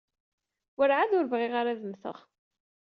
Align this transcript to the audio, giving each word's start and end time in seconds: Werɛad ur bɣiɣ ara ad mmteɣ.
Werɛad 0.77 1.11
ur 1.17 1.25
bɣiɣ 1.31 1.53
ara 1.59 1.69
ad 1.73 1.81
mmteɣ. 1.83 2.17